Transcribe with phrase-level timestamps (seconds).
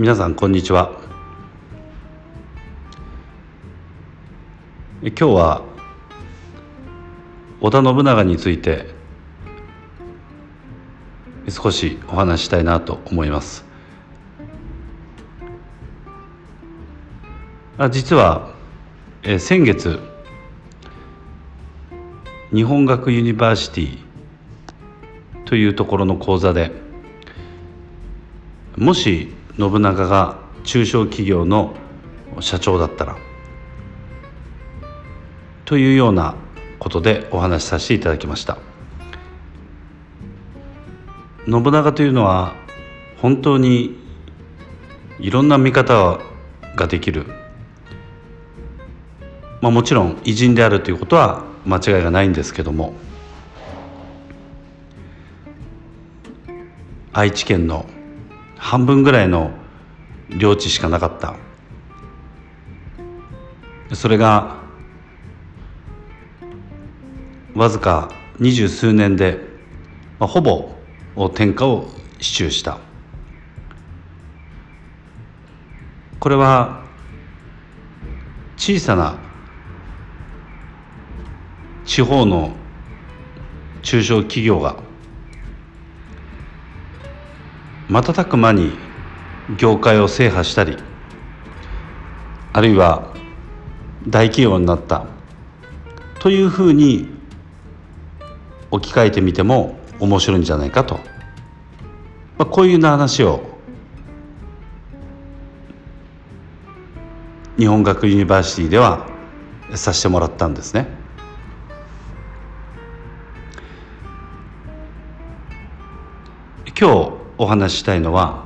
[0.00, 0.92] 皆さんこんにちは。
[5.02, 5.62] 今日は
[7.60, 8.86] 織田信長について
[11.48, 13.64] 少しお話ししたいなと思います。
[17.90, 18.54] 実は、
[19.40, 19.98] 先月
[22.54, 23.98] 日本学ユニバーシティ
[25.44, 26.70] というところの講座で
[28.76, 31.74] もし信長が中小企業の
[32.40, 33.16] 社長だったら
[35.64, 36.36] というような
[36.78, 38.58] ことでお話しさせていただきました。
[41.48, 42.54] 信長というのは
[43.20, 43.96] 本当に
[45.18, 46.20] いろんな見方
[46.76, 47.26] ができる、
[49.62, 52.92] まあ、もちろん偉人であるということは間違いがないんですけども
[57.12, 57.86] 愛知県の
[58.58, 59.52] 半分ぐらいの
[60.28, 61.36] 領地しかなかった。
[63.94, 64.56] それが
[67.54, 69.40] わずか二十数年で、
[70.18, 70.74] まあ、ほぼ
[71.34, 72.78] 天下を手中した。
[76.20, 76.84] これは
[78.56, 79.16] 小さな
[81.84, 82.52] 地方の
[83.82, 84.76] 中小企業が
[87.88, 88.72] 瞬く間に
[89.56, 90.76] 業界を制覇したり
[92.52, 93.14] あるいは
[94.06, 95.06] 大企業になった
[96.18, 97.08] というふうに
[98.70, 100.96] 置き換えてみても面白いんじゃないかと、
[102.36, 103.40] まあ、こういうような話を
[107.56, 109.06] 日本学ユニバーシティでは
[109.74, 110.97] させてもらったんですね。
[117.48, 118.44] 話ししたいのは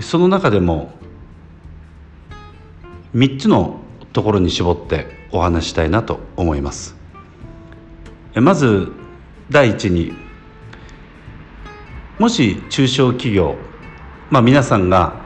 [0.00, 0.94] その中でも
[3.14, 3.80] 3つの
[4.12, 6.96] ところに絞ってお話したいなと思います。
[8.34, 8.90] まず
[9.50, 10.12] 第一に
[12.18, 13.56] もし中小企業
[14.30, 15.20] まあ皆さんが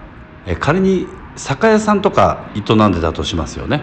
[0.59, 1.06] 仮に
[1.37, 3.82] 酒屋さんとか営んでたとしますよね。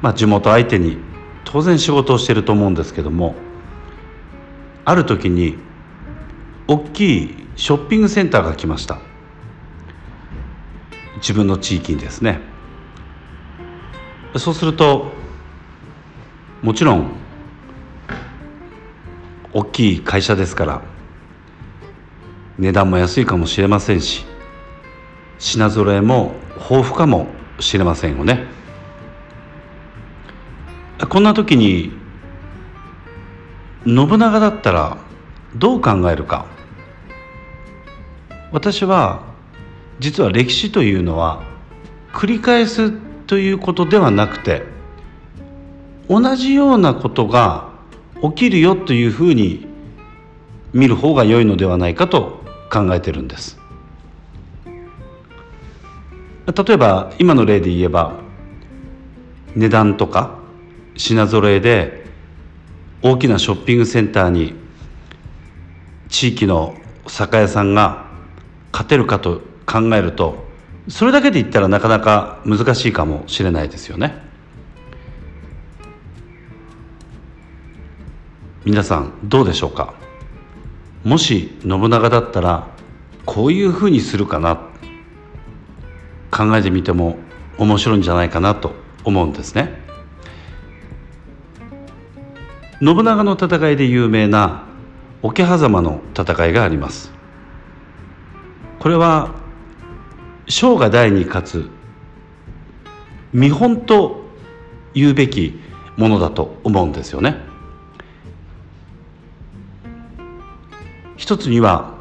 [0.00, 0.98] まあ地元相手に
[1.44, 3.34] 当然仕事をしてると思うんですけども
[4.88, 5.58] ある時に
[6.66, 8.98] 大きいショッピングセンターが来ました。
[11.16, 12.40] 自分の地域にですね。
[14.36, 15.12] そうすると
[16.62, 17.10] もちろん
[19.52, 20.82] 大きい会社ですから
[22.56, 24.24] 値段も安いかもしれませんし
[25.38, 27.26] 品揃えも豊富かも
[27.60, 28.46] しれませんよね。
[31.10, 32.07] こんな時に
[33.88, 34.98] 信長だったら
[35.56, 36.44] どう考えるか。
[38.52, 39.22] 私は
[39.98, 41.42] 実は歴史というのは
[42.12, 42.92] 繰り返す
[43.26, 44.62] ということではなくて
[46.08, 47.70] 同じようなことが
[48.22, 49.66] 起きるよというふうに
[50.72, 53.58] 見る方が良いのではないかと考えてるんです。
[56.46, 58.20] 例えば今の例で言えば
[59.54, 60.38] 値段とか
[60.94, 61.97] 品揃えで
[63.00, 64.54] 大きなショッピングセンターに
[66.08, 66.74] 地域の
[67.06, 68.06] 酒屋さんが
[68.72, 70.44] 勝てるかと考えると
[70.88, 74.26] それだけで言ったらなかなか難しいかもしれないですよね。
[78.64, 79.94] 皆さんどうでしょうか？
[81.04, 82.68] もし信長だったら
[83.24, 84.56] こういうふうにするかな？
[86.30, 87.16] 考えてみても
[87.58, 88.72] 面白いんじゃないかなと
[89.04, 89.87] 思うんですね。
[92.80, 94.64] 信長の戦いで有名な
[95.22, 97.10] 桶狭間の戦いがあります。
[98.78, 99.34] これは
[100.48, 101.70] 生が大に勝つ
[103.32, 104.22] 見本と
[104.94, 105.60] 言うべき
[105.96, 107.36] ものだと思うんですよね。
[111.16, 111.94] 一つには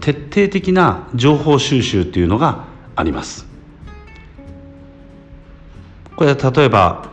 [0.00, 2.64] 徹底的な情報収集というのが
[2.96, 3.46] あります。
[6.16, 7.08] これは例えば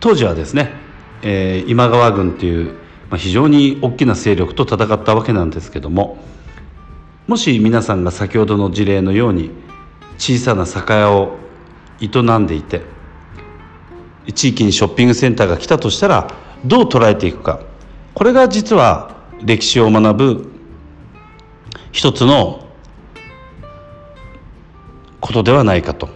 [0.00, 0.83] 当時はですね
[1.26, 2.74] えー、今川軍っていう、
[3.08, 6.18] まあ、非常に大きな勢力と戦ったわけなんですけども
[7.26, 9.50] もし皆さんが先ほどの事例のように
[10.18, 11.38] 小さな酒屋を
[12.00, 12.82] 営んでいて
[14.34, 16.28] 地域にショッピングセンターが来たとしたら
[16.64, 17.60] どう捉えていくか
[18.12, 20.52] これが実は歴史を学ぶ
[21.90, 22.66] 一つの
[25.20, 26.10] ことではないかと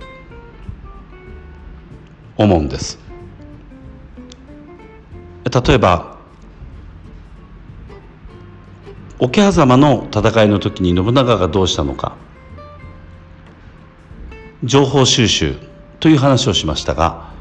[2.36, 3.07] 思うんです。
[5.50, 6.16] 例えば
[9.18, 12.16] 桶狭間の戦いの時に信長がどうしたのか
[14.64, 15.56] 情報収集
[16.00, 17.32] という話をしましたが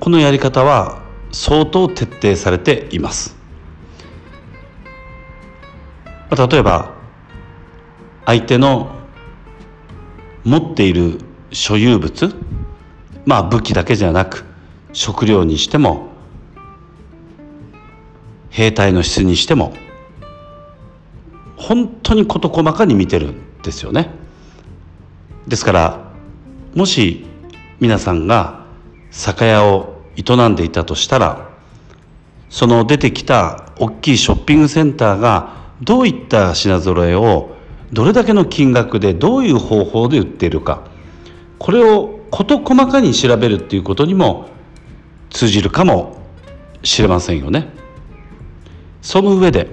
[0.00, 1.02] このやり方は
[1.32, 3.36] 相当徹底されています。
[6.30, 6.92] 例えば
[8.24, 8.94] 相手の
[10.44, 11.18] 持っている
[11.52, 12.34] 所有物
[13.24, 14.44] まあ武器だけじゃなく
[14.92, 16.08] 食料にしても
[18.56, 19.74] 兵隊の質にしても
[21.58, 24.08] 本当に事細かに見てるんですよね
[25.46, 26.10] ですから
[26.74, 27.26] もし
[27.80, 28.64] 皆さんが
[29.10, 31.50] 酒屋を営んでいたとしたら
[32.48, 35.52] その出てきた大きいショッピングセンターが
[35.82, 37.54] どういった品揃えを
[37.92, 40.88] どれだけの金額でどういう方法で売っているか
[41.58, 44.48] これを事細かに調べるっていうことにも
[45.28, 46.16] 通じるかも
[46.82, 47.76] しれませんよね。
[49.06, 49.68] その上で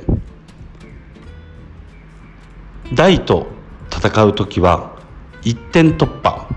[2.93, 3.47] 大と
[3.91, 4.95] 戦う時は
[5.41, 6.47] 一点突破。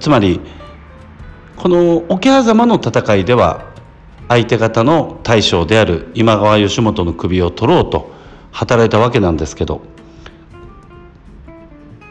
[0.00, 0.40] つまり
[1.56, 3.70] この桶狭間の戦いでは
[4.26, 8.10] 相手方の大将である今川義元の首を取ろうと
[8.50, 9.80] 働いたわけなんですけど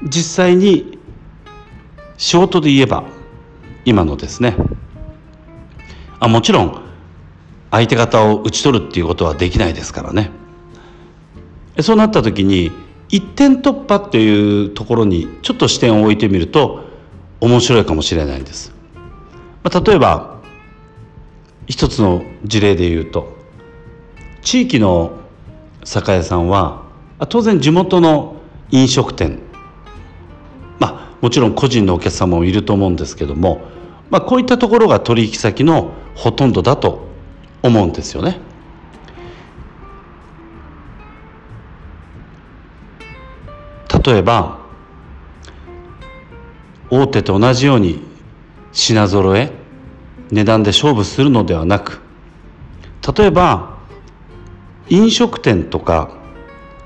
[0.04, 1.00] 実際に
[2.18, 3.04] 仕事で言えば
[3.84, 4.56] 今のですね。
[6.22, 6.91] あもちろん
[7.72, 10.32] 相手方を打ち取るっていうことはできないですからね。
[11.80, 12.72] そうなった時に
[13.10, 16.84] 一点突破っていうところにちょっと視点を置いてみると
[17.40, 18.74] 面白いかもしれないです、
[19.64, 20.40] まあ、例えば
[21.68, 23.36] 一つの事例で言うと
[24.42, 25.18] 地域の
[25.84, 26.84] 酒屋さんは
[27.30, 28.36] 当然地元の
[28.72, 29.40] 飲食店。
[30.80, 33.62] まあもちろん個人のお客様もいると思うんですけども、
[34.10, 37.11] まあ、こういったところが取引先のほとんどだと
[37.64, 38.40] 思うんですよね。
[44.04, 44.60] 例えば
[46.90, 48.04] 大手と同じように
[48.72, 49.52] 品揃え
[50.32, 52.02] 値段で勝負するのではなく
[53.16, 53.78] 例えば
[54.90, 56.12] 飲食店とか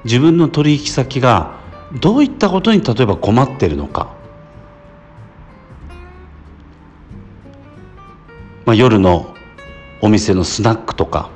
[0.04, 1.56] 自分の取引先が
[2.00, 4.13] どういったことに例えば困っているのか、
[8.66, 9.35] まあ、夜の
[10.06, 11.31] お店のスナックとか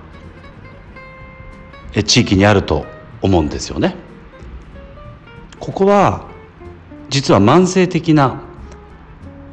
[1.93, 2.85] え地域にあると
[3.19, 3.95] 思うんですよね。
[5.59, 6.27] ここは
[7.09, 8.43] 実は慢性的な、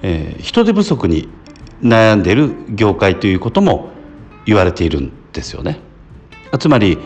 [0.02, 1.30] えー、人手不足に
[1.82, 3.88] 悩んでいる業界ということも
[4.44, 5.80] 言われているんですよね。
[6.58, 6.98] つまり、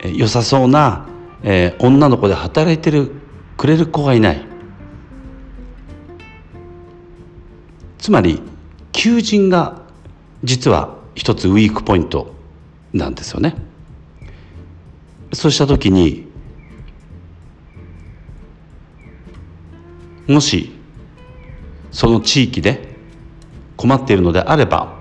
[0.00, 1.06] え、良さそうな、
[1.42, 3.12] えー、女の子で働いてる
[3.56, 4.44] くれる子がいない。
[7.96, 8.42] つまり
[8.92, 9.80] 求人が
[10.44, 12.34] 実は一つウィークポイント
[12.92, 13.54] なんですよね。
[15.32, 16.28] そうした時に
[20.28, 20.72] もし
[21.90, 22.94] その地域で
[23.76, 25.00] 困っているのであれば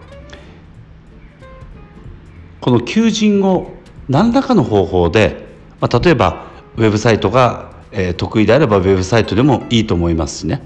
[2.60, 3.72] この求人を
[4.10, 5.46] 何らかの方法で、
[5.80, 7.72] まあ、例えばウェブサイトが、
[8.18, 10.64] 得意であればウェブサイトでもいいと思いますしね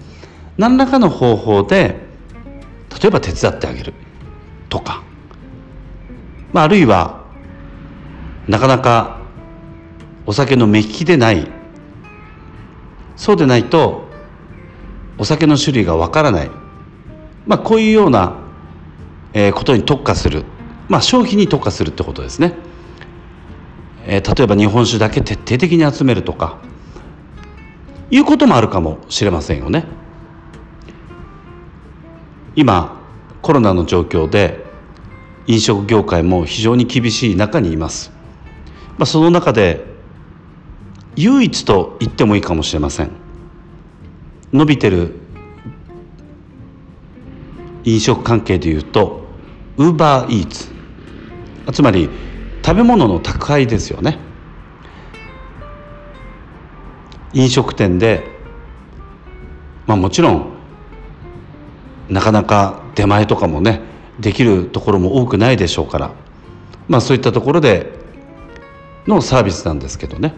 [0.57, 1.99] 何らかの方法で
[3.01, 3.93] 例えば手伝ってあげる
[4.69, 5.03] とか、
[6.53, 7.25] まあ、あるいは
[8.47, 9.19] なかなか
[10.25, 11.47] お酒の目利きでない
[13.15, 14.07] そうでないと
[15.17, 16.51] お酒の種類がわからない、
[17.45, 18.35] まあ、こういうような、
[19.33, 20.45] えことに特化する、
[20.87, 22.53] まあ、消費に特化するってことですね、
[24.05, 26.59] えー、例えば日本酒だけ徹底的に集めるとか
[28.11, 29.85] いうこともあるかもしれませんよね。
[32.55, 32.99] 今
[33.41, 34.66] コロナの状況で
[35.47, 38.11] 飲食業界も非常に厳しい中にいます、
[38.97, 39.85] まあ、その中で
[41.15, 43.09] 唯一と言ってもいいかもしれません。
[44.53, 45.13] 伸びてる
[47.83, 49.25] 飲食関係でいうと
[49.77, 50.69] ウーバーイーツ
[51.73, 52.09] つまり
[52.63, 54.19] 食べ物の宅配ですよね。
[57.33, 58.23] 飲食店で
[59.85, 60.53] まあもちろん
[62.09, 63.81] なかなか出前とかもね
[64.19, 66.11] できるところも多くないでしょうから
[66.87, 67.91] まあそういったところで
[69.07, 70.33] のサービスなんですけどね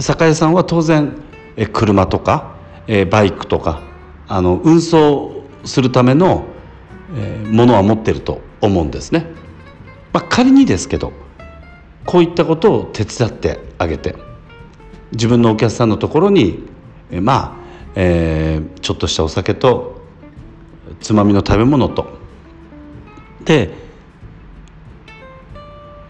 [0.00, 1.16] 酒屋さんは当然
[1.72, 2.54] 車とか
[2.86, 3.82] えバイクとか
[4.28, 6.44] あの運送するための、
[7.16, 9.26] えものは持ってると思うんですね。
[10.12, 11.12] まあ、仮にですけど
[12.04, 14.14] こういったことを手伝ってあげて
[15.12, 16.64] 自分のお客さんのところに、
[17.10, 17.52] えまあ、
[17.94, 20.02] えー、ちょっとしたお酒と
[21.00, 22.06] つまみの食べ物と
[23.44, 23.74] で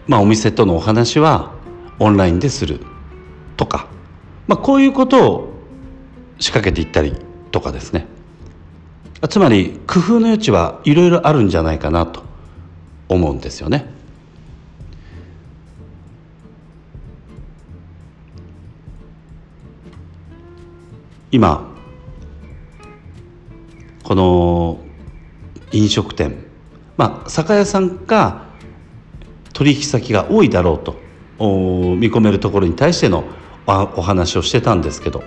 [0.07, 1.53] まあお店とのお話は
[1.99, 2.79] オンラインでする
[3.57, 3.87] とか、
[4.47, 5.53] まあ、こういうことを
[6.39, 7.15] 仕掛けていったり
[7.51, 8.07] とかですね
[9.29, 12.23] つまり工夫の余地はいろいろあるんじゃないかなと
[13.07, 13.93] 思うんですよね。
[21.31, 21.69] 今
[24.03, 24.79] この
[25.73, 26.44] 飲食店
[26.97, 28.45] まあ酒屋さんが
[29.53, 30.93] 取引先が多いだろうと
[31.39, 33.23] 見込めるところに対しての
[33.67, 35.23] お話をしてたんですけど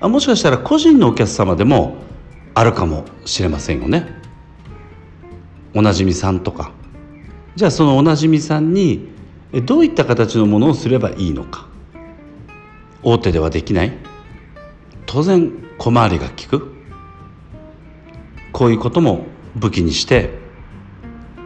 [0.00, 1.96] もしかしたら個人のお客様でも
[2.54, 4.06] あるかもしれませんよね。
[5.74, 6.70] おなじみさんとか。
[7.56, 9.08] じゃあそのおなじみさんに
[9.64, 11.66] どういった形のものをすればいいのか。
[13.02, 13.92] 大手ではできない。
[15.06, 16.72] 当然小回りが利く。
[18.52, 20.43] こういうことも武器にして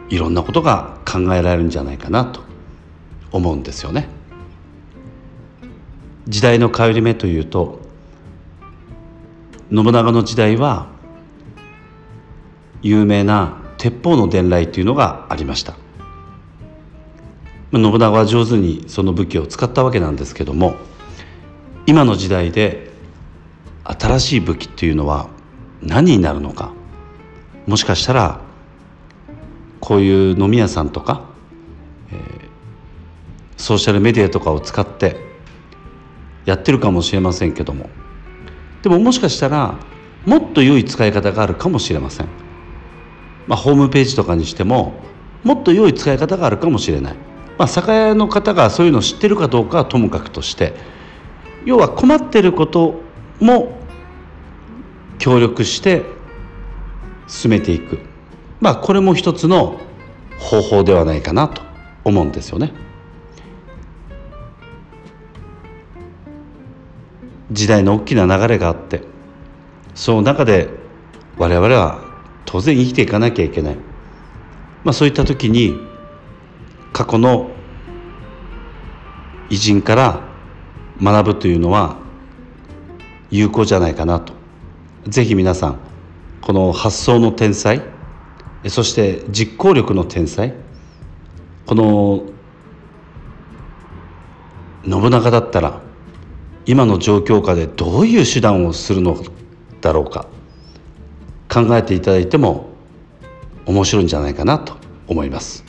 [0.09, 2.41] いろんなことが考えられるんじゃないかなと
[3.31, 4.09] 思うんですよね。
[6.29, 7.79] 時代の変わり目というと
[9.73, 10.87] 信長の時代は
[12.83, 15.75] 有名な鉄砲の伝来というのがありました
[17.71, 20.75] 信長は上手にその武器を使ったわけなんですけども
[21.87, 22.91] 今の時代で
[23.83, 25.29] 新しい武器っていうのは
[25.81, 26.73] 何になるのか
[27.65, 28.41] もしかしたら
[29.89, 31.23] こういう飲み屋さんとか、
[32.11, 32.19] えー、
[33.57, 35.17] ソーシャルメディアとかを使って
[36.45, 37.89] やってるかもしれませんけども。
[38.83, 39.79] でももしかしたら
[40.27, 42.27] もっと良い使い方があるかもしれません、
[43.47, 44.93] まあ、ホームページとかにしても
[45.43, 47.15] もっと良い使い方があるかもしれない、
[47.57, 50.75] まあ、酒屋の方がそういうのを知ってるかどうかはともかくとして
[51.65, 53.01] 要は困ってること
[53.39, 53.79] も
[55.17, 56.03] 協力して
[57.27, 58.08] 進めていく。
[58.59, 59.79] まあこれも一つの
[60.37, 61.61] 方法ではないかなと
[62.03, 62.73] 思うんですよね。
[67.51, 69.01] 時代の大きな流れがあって
[69.95, 70.69] その中で
[71.37, 71.99] 我々は
[72.45, 73.75] 当然生きていかなきゃいけない、
[74.83, 75.75] まあ、そういった時に
[76.93, 77.49] 過去の
[79.49, 80.21] 偉人から
[81.01, 81.97] 学ぶというのは
[83.31, 84.33] 有効じゃないかなと
[85.07, 85.79] ぜひ皆さん
[86.41, 87.81] この発想の天才
[88.67, 90.53] そして実行力の天才？
[91.65, 92.23] この
[94.83, 95.81] 信長だったら
[96.65, 99.17] 今の状況下でどういう手段をするの
[99.81, 100.27] だろうか？
[101.47, 102.69] 考えていただいても
[103.65, 104.75] 面白いんじゃないかなと
[105.07, 105.63] 思います。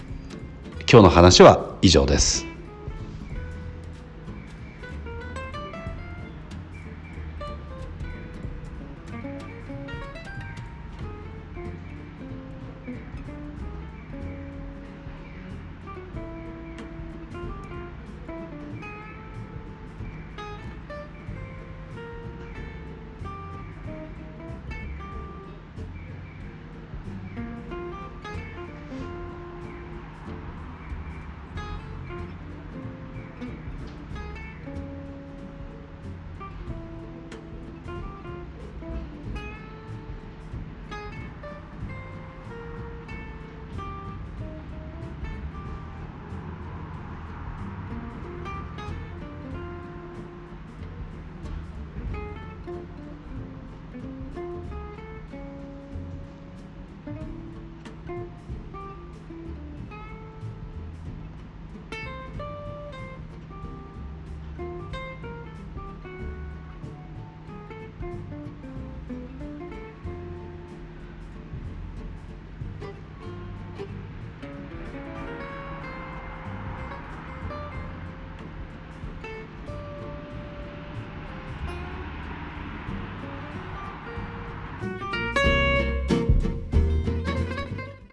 [0.90, 2.49] 今日の話は以上です。